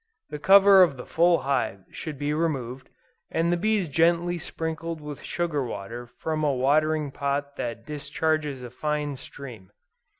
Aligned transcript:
The 0.31 0.39
cover 0.39 0.81
of 0.81 0.97
the 0.97 1.05
full 1.05 1.41
hive 1.45 1.83
should 1.91 2.17
be 2.17 2.33
removed, 2.33 2.89
and 3.29 3.53
the 3.53 3.55
bees 3.55 3.87
gently 3.87 4.39
sprinkled 4.39 4.99
with 4.99 5.21
sugar 5.21 5.63
water 5.63 6.07
from 6.07 6.43
a 6.43 6.51
watering 6.51 7.11
pot 7.11 7.55
that 7.57 7.85
discharges 7.85 8.63
a 8.63 8.71
fine 8.71 9.15
stream. 9.15 9.69